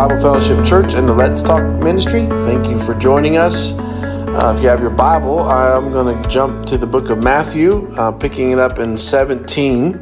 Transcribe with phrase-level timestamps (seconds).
[0.00, 2.24] Bible Fellowship Church and the Let's Talk Ministry.
[2.24, 3.74] Thank you for joining us.
[3.74, 7.86] Uh, if you have your Bible, I'm going to jump to the book of Matthew,
[7.96, 10.00] uh, picking it up in 17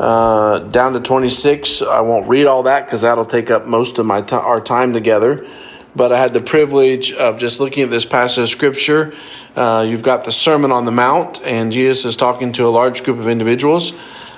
[0.00, 1.82] uh, down to 26.
[1.82, 4.92] I won't read all that because that'll take up most of my t- our time
[4.92, 5.46] together.
[5.94, 9.14] But I had the privilege of just looking at this passage of scripture.
[9.54, 13.04] Uh, you've got the Sermon on the Mount, and Jesus is talking to a large
[13.04, 13.92] group of individuals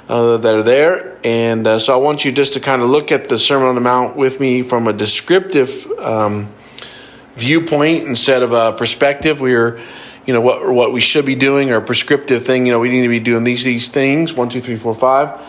[0.08, 1.18] uh, that are there.
[1.22, 3.74] And uh, so I want you just to kind of look at the Sermon on
[3.74, 6.48] the Mount with me from a descriptive um,
[7.34, 9.40] viewpoint instead of a perspective.
[9.40, 9.80] We're,
[10.26, 12.66] you know, what what we should be doing or a prescriptive thing.
[12.66, 14.34] You know, we need to be doing these these things.
[14.34, 15.40] One, two, three, four, five.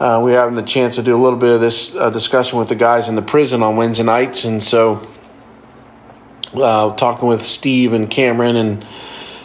[0.00, 2.68] Uh, we're having the chance to do a little bit of this uh, discussion with
[2.68, 5.00] the guys in the prison on Wednesday nights, and so
[6.52, 8.86] uh, talking with Steve and Cameron, and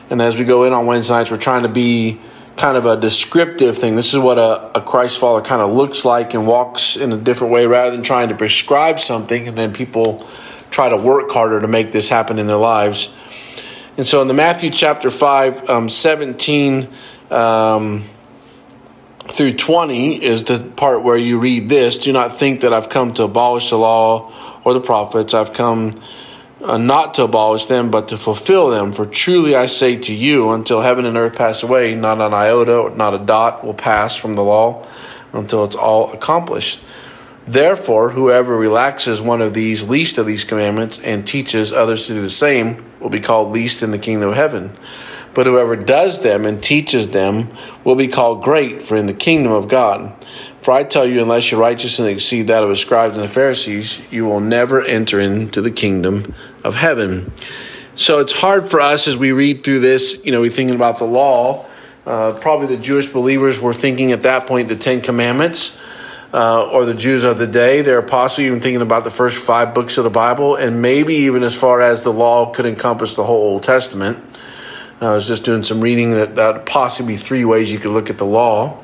[0.10, 2.20] and as we go in on Wednesday nights, we're trying to be
[2.60, 3.96] kind of a descriptive thing.
[3.96, 7.18] This is what a, a Christ follower kind of looks like and walks in a
[7.18, 10.28] different way rather than trying to prescribe something and then people
[10.70, 13.16] try to work harder to make this happen in their lives.
[13.96, 16.90] And so in the Matthew chapter 5, um, 17
[17.32, 18.04] um,
[19.30, 23.14] through 20 is the part where you read this Do not think that I've come
[23.14, 24.34] to abolish the law
[24.66, 25.34] or the prophets.
[25.34, 25.92] I've come
[26.62, 28.92] uh, not to abolish them, but to fulfill them.
[28.92, 32.94] For truly I say to you, until heaven and earth pass away, not an iota
[32.96, 34.86] not a dot will pass from the law
[35.34, 36.82] until it's all accomplished.
[37.48, 42.22] Therefore, whoever relaxes one of these least of these commandments and teaches others to do
[42.22, 44.78] the same will be called least in the kingdom of heaven.
[45.34, 47.50] But whoever does them and teaches them
[47.84, 50.14] will be called great for in the kingdom of God.
[50.62, 54.02] For I tell you, unless your righteousness exceed that of the scribes and the Pharisees,
[54.12, 57.32] you will never enter into the kingdom of heaven.
[57.96, 61.00] So it's hard for us as we read through this, you know, we're thinking about
[61.00, 61.66] the law.
[62.06, 65.78] Uh, probably the Jewish believers were thinking at that point the Ten Commandments.
[66.32, 67.82] Uh, or the Jews of the day.
[67.82, 71.42] They're possibly even thinking about the first five books of the Bible, and maybe even
[71.42, 74.24] as far as the law could encompass the whole Old Testament.
[75.02, 78.20] I was just doing some reading that that possibly three ways you could look at
[78.20, 78.78] the law.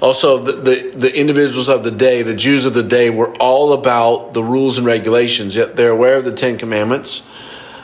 [0.00, 3.74] Also, the, the, the, individuals of the day, the Jews of the day, were all
[3.74, 7.22] about the rules and regulations, yet they're aware of the Ten Commandments.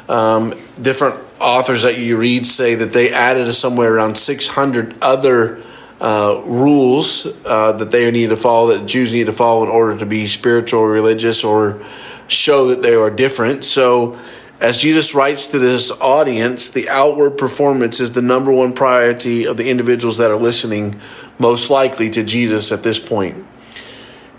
[0.08, 5.60] Um, different authors that you read say that they added somewhere around 600 other
[6.00, 9.98] uh, rules uh, that they need to follow, that Jews need to follow in order
[9.98, 11.82] to be spiritual religious or
[12.28, 13.64] show that they are different.
[13.64, 14.18] So,
[14.60, 19.56] as Jesus writes to this audience, the outward performance is the number one priority of
[19.56, 20.98] the individuals that are listening,
[21.38, 23.46] most likely to Jesus at this point.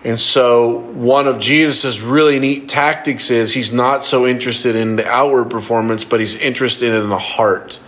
[0.03, 5.07] And so, one of Jesus's really neat tactics is he's not so interested in the
[5.07, 7.79] outward performance, but he's interested in the heart.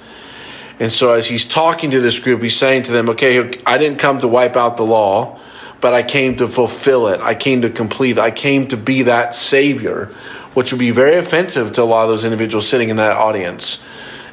[0.80, 4.00] And so, as he's talking to this group, he's saying to them, Okay, I didn't
[4.00, 5.40] come to wipe out the law,
[5.82, 7.22] but I came to fulfill it.
[7.22, 8.18] I came to complete.
[8.18, 10.10] I came to be that Savior
[10.54, 13.86] which would be very offensive to a lot of those individuals sitting in that audience.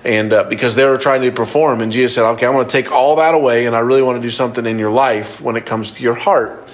[0.05, 2.73] And uh, because they were trying to perform, and Jesus said, Okay, I'm going to
[2.73, 5.57] take all that away, and I really want to do something in your life when
[5.57, 6.71] it comes to your heart.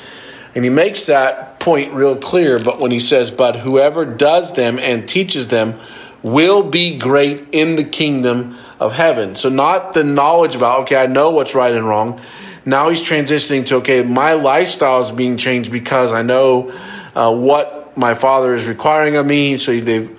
[0.55, 4.79] And he makes that point real clear, but when he says, But whoever does them
[4.79, 5.79] and teaches them
[6.23, 9.35] will be great in the kingdom of heaven.
[9.35, 12.21] So, not the knowledge about, okay, I know what's right and wrong.
[12.65, 16.71] Now he's transitioning to, okay, my lifestyle is being changed because I know
[17.15, 19.59] uh, what my father is requiring of me.
[19.59, 19.73] So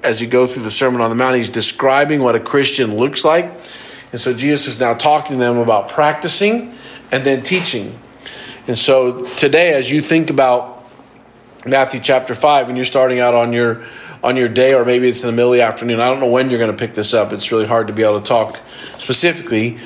[0.03, 3.23] as you go through the Sermon on the Mount, he's describing what a Christian looks
[3.23, 3.45] like.
[4.11, 6.75] And so Jesus is now talking to them about practicing
[7.11, 7.97] and then teaching.
[8.67, 10.85] And so today, as you think about
[11.65, 13.83] Matthew chapter 5, and you're starting out on your
[14.23, 15.99] on your day, or maybe it's in the middle of the afternoon.
[15.99, 17.33] I don't know when you're going to pick this up.
[17.33, 18.57] It's really hard to be able to talk
[18.97, 19.79] specifically.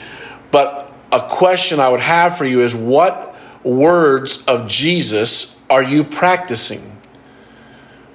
[0.51, 6.03] But a question I would have for you is what words of Jesus are you
[6.03, 6.97] practicing?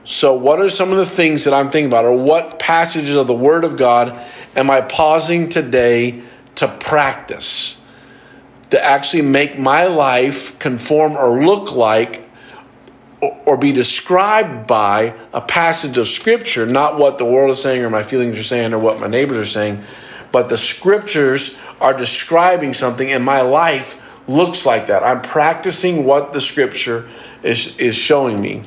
[0.04, 3.26] So, what are some of the things that I'm thinking about, or what passages of
[3.26, 4.21] the Word of God
[4.56, 6.22] am I pausing today
[6.56, 7.78] to practice?
[8.71, 12.22] To actually make my life conform or look like
[13.47, 17.91] or be described by a passage of Scripture, not what the world is saying or
[17.91, 19.84] my feelings are saying or what my neighbors are saying,
[20.32, 25.02] but the Scriptures are describing something and my life looks like that.
[25.02, 27.08] I'm practicing what the Scripture
[27.42, 28.62] is, is showing me.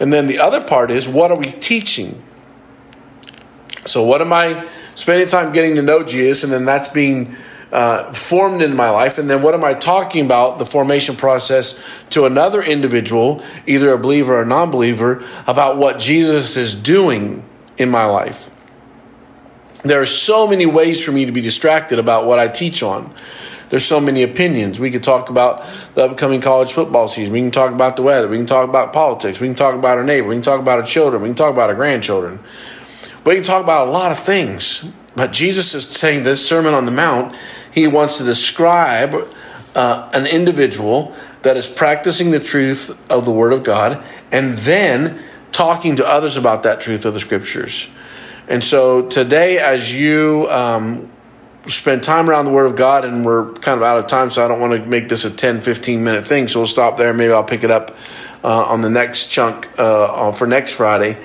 [0.00, 2.22] And then the other part is what are we teaching?
[3.84, 7.34] So, what am I spending time getting to know Jesus, and then that's being
[7.72, 9.18] uh, formed in my life?
[9.18, 13.98] And then what am I talking about, the formation process, to another individual, either a
[13.98, 17.44] believer or a non believer, about what Jesus is doing
[17.76, 18.50] in my life?
[19.82, 23.12] There are so many ways for me to be distracted about what I teach on.
[23.68, 24.78] There's so many opinions.
[24.78, 25.64] We could talk about
[25.94, 27.32] the upcoming college football season.
[27.32, 28.28] We can talk about the weather.
[28.28, 29.40] We can talk about politics.
[29.40, 30.28] We can talk about our neighbor.
[30.28, 31.22] We can talk about our children.
[31.22, 32.38] We can talk about our grandchildren.
[33.24, 34.84] We can talk about a lot of things.
[35.16, 37.34] But Jesus is saying this Sermon on the Mount,
[37.72, 39.14] he wants to describe
[39.74, 45.22] uh, an individual that is practicing the truth of the Word of God and then
[45.50, 47.90] talking to others about that truth of the Scriptures.
[48.48, 51.10] And so today, as you um,
[51.66, 54.44] spend time around the Word of God, and we're kind of out of time, so
[54.44, 56.48] I don't want to make this a 10, 15 minute thing.
[56.48, 57.12] So we'll stop there.
[57.12, 57.96] Maybe I'll pick it up
[58.42, 61.18] uh, on the next chunk uh, for next Friday.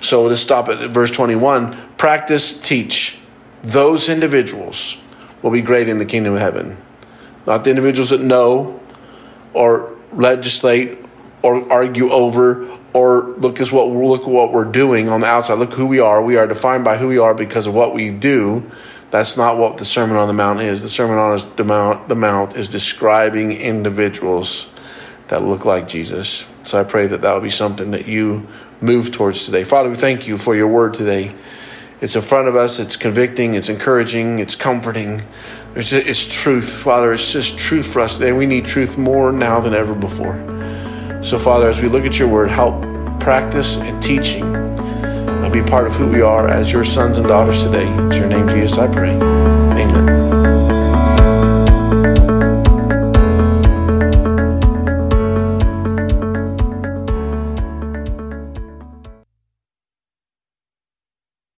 [0.00, 1.94] So we'll just stop at verse 21.
[1.96, 3.18] Practice, teach.
[3.62, 5.00] Those individuals
[5.42, 6.76] will be great in the kingdom of heaven.
[7.46, 8.80] Not the individuals that know
[9.54, 11.05] or legislate
[11.46, 15.58] or argue over or look at what look at what we're doing on the outside.
[15.58, 16.22] Look who we are.
[16.22, 18.70] We are defined by who we are because of what we do
[19.10, 20.82] that's not what the Sermon on the Mount is.
[20.82, 24.70] The Sermon on the Mount, the Mount is describing individuals
[25.28, 26.46] that look like Jesus.
[26.62, 28.46] So I pray that that will be something that you
[28.80, 29.64] move towards today.
[29.64, 31.34] Father, we thank you for your word today.
[32.00, 35.22] It's in front of us, it's convicting, it's encouraging, it's comforting.
[35.74, 37.12] It's, it's truth, Father.
[37.12, 38.32] It's just truth for us today.
[38.32, 40.34] We need truth more now than ever before.
[41.26, 42.80] So, Father, as we look at your word, help
[43.18, 47.64] practice and teaching and be part of who we are as your sons and daughters
[47.64, 47.88] today.
[48.06, 50.15] It's your name, Jesus, I pray.